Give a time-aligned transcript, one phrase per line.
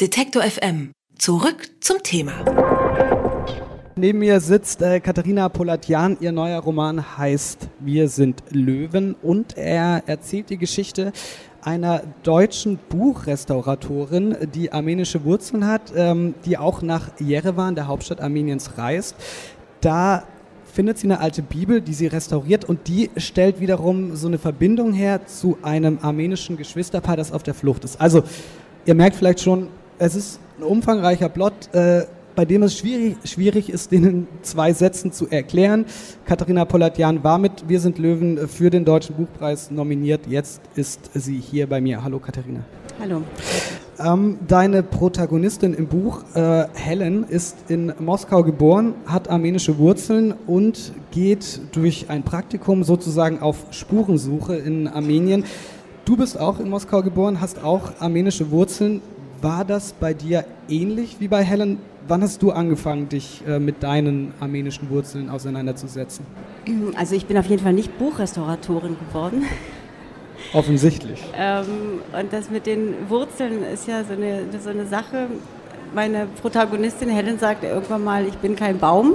[0.00, 0.92] Detektor FM.
[1.18, 2.32] Zurück zum Thema.
[3.96, 6.16] Neben mir sitzt äh, Katharina Polatjan.
[6.20, 11.12] Ihr neuer Roman heißt Wir sind Löwen und er erzählt die Geschichte
[11.60, 18.78] einer deutschen Buchrestauratorin, die armenische Wurzeln hat, ähm, die auch nach Jerewan, der Hauptstadt Armeniens,
[18.78, 19.16] reist.
[19.82, 20.22] Da
[20.64, 24.94] findet sie eine alte Bibel, die sie restauriert und die stellt wiederum so eine Verbindung
[24.94, 28.00] her zu einem armenischen Geschwisterpaar, das auf der Flucht ist.
[28.00, 28.22] Also,
[28.86, 29.68] ihr merkt vielleicht schon,
[30.00, 34.72] es ist ein umfangreicher Plot, äh, bei dem es schwierig, schwierig ist, den in zwei
[34.72, 35.84] Sätzen zu erklären.
[36.24, 40.26] Katharina Polatjan war mit Wir sind Löwen für den Deutschen Buchpreis nominiert.
[40.26, 42.02] Jetzt ist sie hier bei mir.
[42.02, 42.60] Hallo Katharina.
[42.98, 43.22] Hallo.
[43.98, 50.92] Ähm, deine Protagonistin im Buch, äh, Helen, ist in Moskau geboren, hat armenische Wurzeln und
[51.10, 55.44] geht durch ein Praktikum sozusagen auf Spurensuche in Armenien.
[56.06, 59.02] Du bist auch in Moskau geboren, hast auch armenische Wurzeln.
[59.42, 61.78] War das bei dir ähnlich wie bei Helen?
[62.06, 66.26] Wann hast du angefangen, dich äh, mit deinen armenischen Wurzeln auseinanderzusetzen?
[66.96, 69.44] Also ich bin auf jeden Fall nicht Buchrestauratorin geworden.
[70.52, 71.22] Offensichtlich.
[71.38, 75.28] ähm, und das mit den Wurzeln ist ja so eine, so eine Sache.
[75.94, 79.14] Meine Protagonistin Helen sagt irgendwann mal, ich bin kein Baum.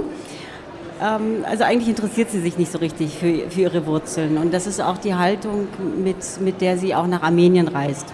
[1.00, 4.38] Ähm, also eigentlich interessiert sie sich nicht so richtig für, für ihre Wurzeln.
[4.38, 5.68] Und das ist auch die Haltung,
[6.02, 8.12] mit, mit der sie auch nach Armenien reist.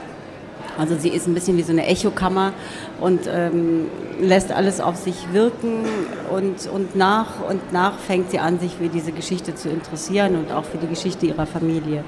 [0.79, 2.53] Also sie ist ein bisschen wie so eine Echokammer
[3.01, 3.87] und ähm,
[4.21, 5.85] lässt alles auf sich wirken
[6.31, 10.53] und, und nach und nach fängt sie an, sich für diese Geschichte zu interessieren und
[10.53, 12.05] auch für die Geschichte ihrer Familie.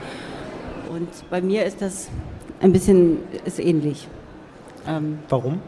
[0.92, 2.08] Und bei mir ist das
[2.60, 4.08] ein bisschen ist ähnlich.
[4.88, 5.60] Ähm, warum?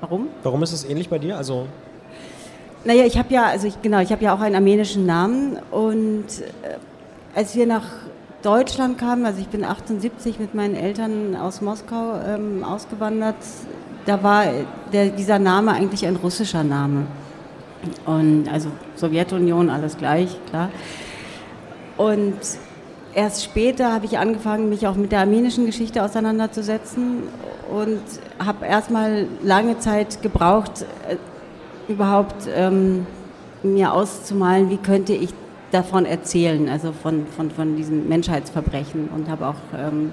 [0.00, 0.28] Warum?
[0.42, 1.36] Warum ist es ähnlich bei dir?
[1.36, 1.66] Also
[2.84, 6.26] naja, ich habe ja, also ich, genau, ich habe ja auch einen armenischen Namen und
[6.62, 6.76] äh,
[7.34, 7.84] als wir nach
[8.42, 13.36] Deutschland kam, also ich bin 78 mit meinen Eltern aus Moskau ähm, ausgewandert,
[14.06, 14.44] da war
[14.92, 17.06] der, dieser Name eigentlich ein russischer Name.
[18.06, 20.70] Und also Sowjetunion, alles gleich, klar.
[21.96, 22.38] Und
[23.12, 27.24] erst später habe ich angefangen, mich auch mit der armenischen Geschichte auseinanderzusetzen
[27.70, 28.00] und
[28.38, 31.16] habe erstmal lange Zeit gebraucht, äh,
[31.92, 33.06] überhaupt ähm,
[33.62, 35.30] mir auszumalen, wie könnte ich
[35.70, 40.12] davon erzählen, also von, von, von diesem Menschheitsverbrechen und habe auch ähm,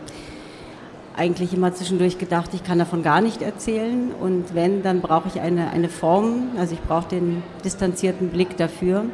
[1.15, 5.39] eigentlich immer zwischendurch gedacht, ich kann davon gar nicht erzählen und wenn, dann brauche ich
[5.39, 9.05] eine, eine Form, also ich brauche den distanzierten Blick dafür.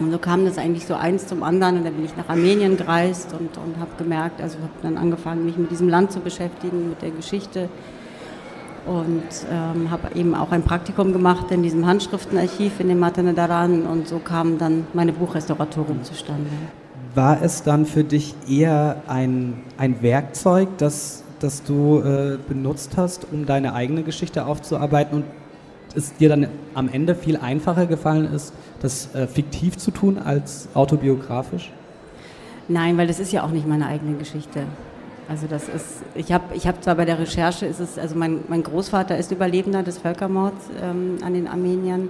[0.00, 2.76] Und so kam das eigentlich so eins zum anderen und dann bin ich nach Armenien
[2.76, 6.88] gereist und, und habe gemerkt, also habe dann angefangen, mich mit diesem Land zu beschäftigen,
[6.88, 7.68] mit der Geschichte
[8.86, 14.08] und ähm, habe eben auch ein Praktikum gemacht in diesem Handschriftenarchiv in dem Matanadaran und
[14.08, 16.50] so kam dann meine Buchrestauratorin zustande.
[17.14, 23.26] War es dann für dich eher ein, ein Werkzeug, das, das du äh, benutzt hast,
[23.30, 25.24] um deine eigene Geschichte aufzuarbeiten und
[25.94, 30.68] es dir dann am Ende viel einfacher gefallen ist, das äh, fiktiv zu tun als
[30.74, 31.70] autobiografisch?
[32.68, 34.64] Nein, weil das ist ja auch nicht meine eigene Geschichte.
[35.28, 38.40] Also das ist, ich habe ich hab zwar bei der Recherche, ist es, also mein,
[38.48, 42.08] mein Großvater ist Überlebender des Völkermords ähm, an den Armeniern,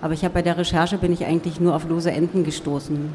[0.00, 3.10] aber ich habe bei der Recherche bin ich eigentlich nur auf lose Enden gestoßen.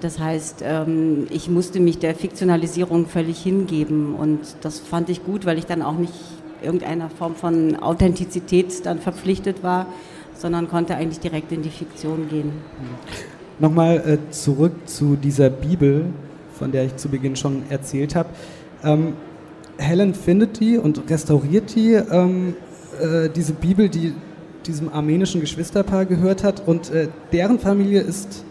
[0.00, 5.46] Das heißt, ähm, ich musste mich der Fiktionalisierung völlig hingeben und das fand ich gut,
[5.46, 6.14] weil ich dann auch nicht
[6.62, 9.86] irgendeiner Form von Authentizität dann verpflichtet war,
[10.34, 12.52] sondern konnte eigentlich direkt in die Fiktion gehen.
[13.58, 16.06] Nochmal äh, zurück zu dieser Bibel,
[16.58, 18.30] von der ich zu Beginn schon erzählt habe.
[18.84, 19.14] Ähm,
[19.78, 22.54] Helen findet die und restauriert die, ähm,
[23.00, 24.14] äh, diese Bibel, die
[24.66, 26.66] diesem armenischen Geschwisterpaar gehört hat.
[26.66, 28.44] Und äh, deren Familie ist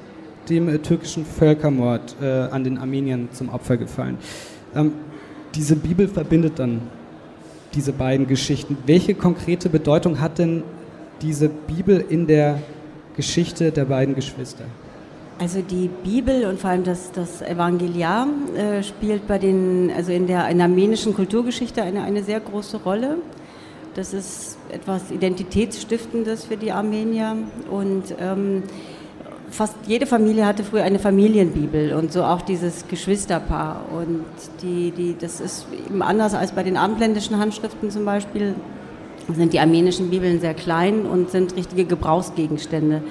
[0.49, 4.17] dem äh, türkischen Völkermord äh, an den Armeniern zum Opfer gefallen.
[4.75, 4.93] Ähm,
[5.55, 6.81] diese Bibel verbindet dann
[7.73, 8.77] diese beiden Geschichten.
[8.85, 10.63] Welche konkrete Bedeutung hat denn
[11.21, 12.59] diese Bibel in der
[13.15, 14.65] Geschichte der beiden Geschwister?
[15.41, 20.27] Also die Bibel und vor allem das, das Evangeliar äh, spielt bei den, also in
[20.27, 23.17] der, in der armenischen Kulturgeschichte eine, eine sehr große Rolle.
[23.95, 27.37] Das ist etwas Identitätsstiftendes für die Armenier
[27.71, 28.61] und ähm,
[29.49, 33.85] fast jede Familie hatte früher eine Familienbibel und so auch dieses Geschwisterpaar.
[33.97, 34.23] Und
[34.61, 38.53] die, die, das ist eben anders als bei den abendländischen Handschriften zum Beispiel,
[39.33, 43.01] sind die armenischen Bibeln sehr klein und sind richtige Gebrauchsgegenstände.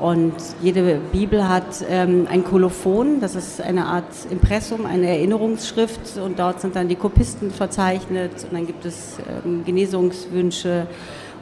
[0.00, 6.38] Und jede Bibel hat ähm, ein Kolophon, das ist eine Art Impressum, eine Erinnerungsschrift und
[6.38, 10.88] dort sind dann die Kopisten verzeichnet und dann gibt es ähm, Genesungswünsche,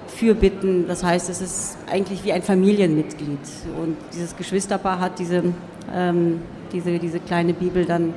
[0.06, 0.86] Fürbitten.
[0.86, 3.38] Das heißt, es ist eigentlich wie ein Familienmitglied
[3.80, 5.42] und dieses Geschwisterpaar hat diese,
[5.94, 6.40] ähm,
[6.72, 8.12] diese, diese kleine Bibel dann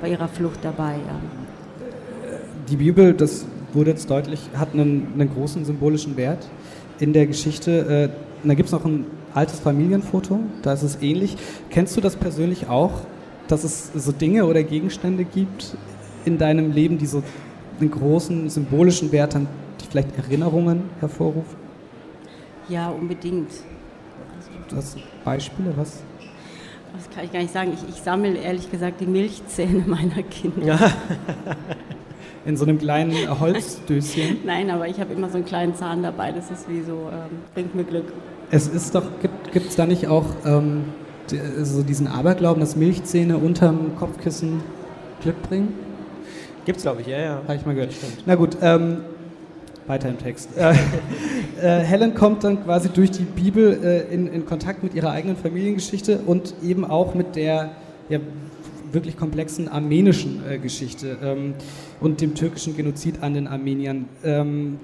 [0.00, 0.92] bei ihrer Flucht dabei.
[0.92, 1.20] Ja.
[2.68, 6.46] Die Bibel, das wurde jetzt deutlich, hat einen, einen großen symbolischen Wert
[7.00, 8.12] in der Geschichte.
[8.44, 9.04] Äh, da gibt es noch ein
[9.34, 11.36] altes Familienfoto, da ist es ähnlich.
[11.70, 12.92] Kennst du das persönlich auch,
[13.48, 15.76] dass es so Dinge oder Gegenstände gibt
[16.24, 17.22] in deinem Leben, die so
[17.80, 19.48] einen großen symbolischen Wert haben,
[19.80, 21.58] die vielleicht Erinnerungen hervorrufen?
[22.68, 23.50] Ja, unbedingt.
[24.68, 26.02] Du hast Beispiele, was?
[26.94, 27.72] Das kann ich gar nicht sagen.
[27.74, 30.64] Ich, ich sammle ehrlich gesagt die Milchzähne meiner Kinder.
[30.64, 30.92] Ja.
[32.44, 34.38] In so einem kleinen Holzdöschen?
[34.44, 36.32] Nein, aber ich habe immer so einen kleinen Zahn dabei.
[36.32, 38.12] Das ist wie so, ähm, bringt mir Glück.
[38.52, 39.04] Es ist doch,
[39.52, 40.84] gibt es da nicht auch ähm,
[41.30, 44.60] die, so diesen Aberglauben, dass Milchzähne unterm Kopfkissen
[45.22, 45.72] Glück bringen?
[46.64, 47.42] Gibt's, glaube ich, ja, ja.
[47.44, 47.94] Habe ich mal gehört.
[48.26, 48.98] Na gut, ähm,
[49.86, 50.50] weiter im Text.
[51.60, 55.10] Äh, äh, Helen kommt dann quasi durch die Bibel äh, in, in, Kontakt mit ihrer
[55.10, 57.72] eigenen Familiengeschichte und eben auch mit der
[58.08, 58.18] ja,
[58.92, 61.54] wirklich komplexen armenischen äh, Geschichte ähm,
[62.00, 64.08] und dem türkischen Genozid an den Armeniern.
[64.24, 64.78] Ähm,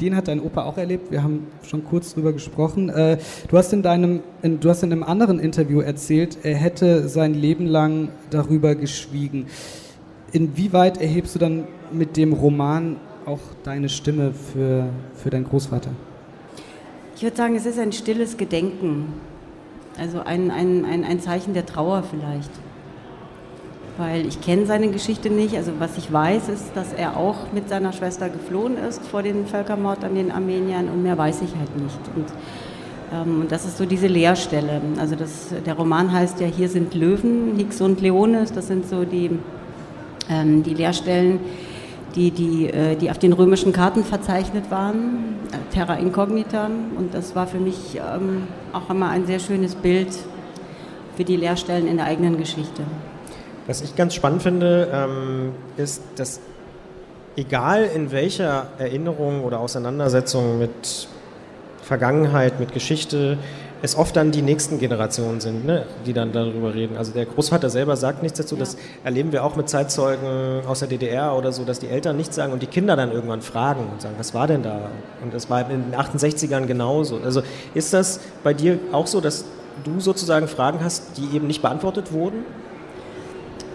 [0.00, 1.10] den hat dein Opa auch erlebt.
[1.10, 2.88] Wir haben schon kurz drüber gesprochen.
[2.88, 7.08] Äh, du hast in deinem, in, du hast in einem anderen Interview erzählt, er hätte
[7.08, 9.46] sein Leben lang darüber geschwiegen.
[10.32, 15.90] Inwieweit erhebst du dann mit dem Roman auch deine Stimme für, für deinen Großvater?
[17.16, 19.14] Ich würde sagen, es ist ein stilles Gedenken.
[19.98, 22.50] Also ein, ein, ein, ein Zeichen der Trauer vielleicht.
[23.98, 25.56] Weil ich kenne seine Geschichte nicht.
[25.56, 29.46] Also was ich weiß, ist, dass er auch mit seiner Schwester geflohen ist vor dem
[29.46, 31.98] Völkermord an den Armeniern und mehr weiß ich halt nicht.
[32.14, 32.26] Und,
[33.12, 34.82] ähm, und das ist so diese Leerstelle.
[35.00, 38.52] Also das, der Roman heißt ja, hier sind Löwen, Nix und Leones.
[38.52, 39.30] Das sind so die,
[40.28, 41.40] ähm, die Leerstellen,
[42.14, 46.66] die, die, äh, die auf den römischen Karten verzeichnet waren, äh, Terra Incognita.
[46.98, 48.42] Und das war für mich ähm,
[48.74, 50.08] auch immer ein sehr schönes Bild
[51.16, 52.82] für die Leerstellen in der eigenen Geschichte.
[53.66, 56.40] Was ich ganz spannend finde, ähm, ist, dass
[57.36, 61.08] egal in welcher Erinnerung oder Auseinandersetzung mit
[61.82, 63.38] Vergangenheit, mit Geschichte
[63.82, 66.96] es oft dann die nächsten Generationen sind, ne, die dann darüber reden.
[66.96, 68.54] Also der Großvater selber sagt nichts dazu.
[68.54, 68.60] Ja.
[68.60, 72.36] Das erleben wir auch mit Zeitzeugen aus der DDR oder so, dass die Eltern nichts
[72.36, 74.90] sagen und die Kinder dann irgendwann fragen und sagen, was war denn da?
[75.22, 77.20] Und das war in den 68ern genauso.
[77.22, 77.42] Also
[77.74, 79.44] ist das bei dir auch so, dass
[79.84, 82.44] du sozusagen Fragen hast, die eben nicht beantwortet wurden?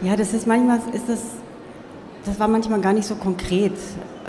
[0.04, 1.22] Ja, das ist manchmal, ist das,
[2.26, 3.74] das war manchmal gar nicht so konkret.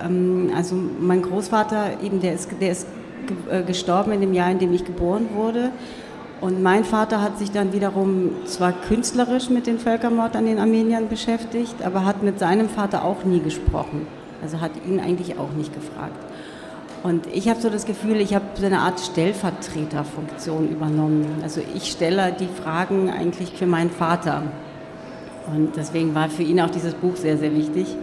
[0.04, 2.86] Ähm, also mein Großvater eben, der ist, der ist
[3.50, 5.70] äh, gestorben in dem Jahr, in dem ich geboren wurde.
[6.42, 11.08] Und mein Vater hat sich dann wiederum zwar künstlerisch mit dem Völkermord an den Armeniern
[11.08, 14.06] beschäftigt, aber hat mit seinem Vater auch nie gesprochen.
[14.42, 16.18] Also hat ihn eigentlich auch nicht gefragt.
[17.02, 21.26] Und ich habe so das Gefühl, ich habe so eine Art Stellvertreterfunktion übernommen.
[21.42, 24.42] Also ich stelle die Fragen eigentlich für meinen Vater.
[25.46, 27.96] Und deswegen war für ihn auch dieses Buch sehr, sehr wichtig.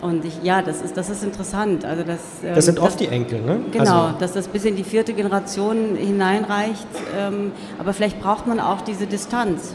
[0.00, 1.84] Und ich, ja, das ist, das ist interessant.
[1.84, 3.60] Also das, ähm, das sind oft die Enkel, ne?
[3.72, 4.18] Genau, also.
[4.18, 6.86] dass das bis in die vierte Generation hineinreicht.
[7.18, 9.74] Ähm, aber vielleicht braucht man auch diese Distanz.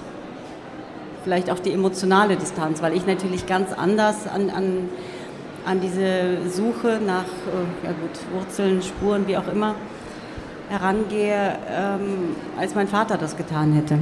[1.24, 4.90] Vielleicht auch die emotionale Distanz, weil ich natürlich ganz anders an, an,
[5.66, 9.76] an diese Suche nach äh, ja gut, Wurzeln, Spuren, wie auch immer,
[10.70, 13.98] herangehe, ähm, als mein Vater das getan hätte.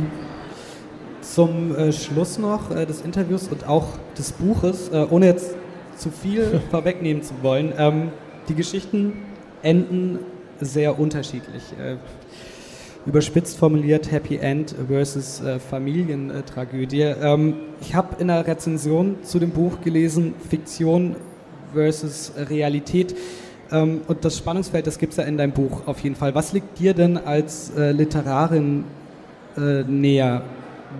[1.34, 3.88] Zum äh, Schluss noch äh, des Interviews und auch
[4.18, 5.56] des Buches, äh, ohne jetzt
[5.96, 7.72] zu viel vorwegnehmen zu wollen.
[7.78, 8.10] Ähm,
[8.50, 9.14] die Geschichten
[9.62, 10.20] enden
[10.60, 11.64] sehr unterschiedlich.
[11.80, 11.96] Äh,
[13.06, 17.02] überspitzt formuliert Happy End versus äh, Familientragödie.
[17.02, 21.16] Ähm, ich habe in der Rezension zu dem Buch gelesen, Fiktion
[21.74, 23.16] versus Realität.
[23.72, 26.36] Ähm, und das Spannungsfeld, das gibt es ja in deinem Buch auf jeden Fall.
[26.36, 28.84] Was liegt dir denn als äh, Literarin
[29.56, 30.42] äh, näher?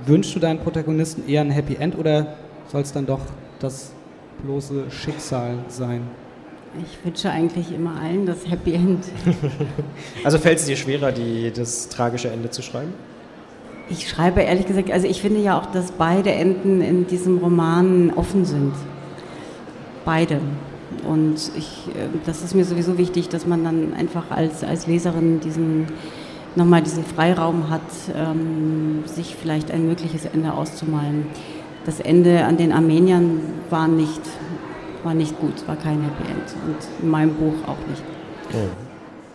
[0.06, 3.22] Wünschst du deinen Protagonisten eher ein Happy End oder soll es dann doch
[3.60, 3.92] das
[4.44, 6.02] bloße Schicksal sein?
[6.80, 9.06] Ich wünsche eigentlich immer allen das Happy End.
[10.24, 12.94] also fällt es dir schwerer, die, das tragische Ende zu schreiben?
[13.90, 18.14] Ich schreibe ehrlich gesagt, also ich finde ja auch, dass beide Enden in diesem Roman
[18.16, 18.74] offen sind.
[20.06, 20.40] Beide.
[21.06, 25.42] Und ich, äh, das ist mir sowieso wichtig, dass man dann einfach als, als Leserin
[25.42, 25.88] diesen,
[26.56, 27.82] nochmal diesen Freiraum hat,
[28.16, 31.26] ähm, sich vielleicht ein mögliches Ende auszumalen
[31.86, 33.40] das Ende an den Armeniern
[33.70, 34.22] war nicht,
[35.04, 36.56] war nicht gut, war kein Happy End.
[36.68, 38.04] Und in meinem Buch auch nicht.
[38.54, 38.68] Oh.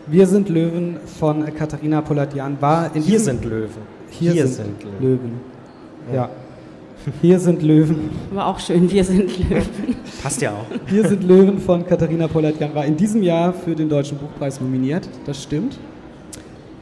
[0.06, 3.96] Wir sind Löwen von Katharina Poladian war in Hier sind Löwen.
[4.10, 5.00] Hier, Hier sind, sind, Löwen.
[5.00, 5.32] Löwen.
[6.08, 6.14] Ja.
[6.14, 6.30] ja.
[7.20, 8.10] Hier sind Löwen.
[8.32, 9.96] War auch schön, wir sind Löwen.
[10.22, 10.66] Passt ja auch.
[10.86, 15.08] Wir sind Löwen von Katharina Poladian war in diesem Jahr für den Deutschen Buchpreis nominiert.
[15.24, 15.78] Das stimmt.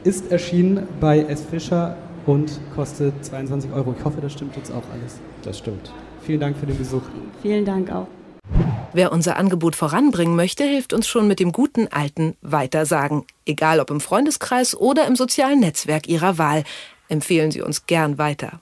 [0.05, 1.41] Ist erschienen bei S.
[1.41, 1.97] Fischer
[2.27, 3.95] und kostet 22 Euro.
[3.97, 5.19] Ich hoffe, das stimmt jetzt auch alles.
[5.41, 5.91] Das stimmt.
[6.21, 7.01] Vielen Dank für den Besuch.
[7.41, 8.05] Vielen Dank auch.
[8.93, 13.23] Wer unser Angebot voranbringen möchte, hilft uns schon mit dem guten alten Weitersagen.
[13.47, 16.65] Egal ob im Freundeskreis oder im sozialen Netzwerk Ihrer Wahl.
[17.09, 18.61] Empfehlen Sie uns gern weiter.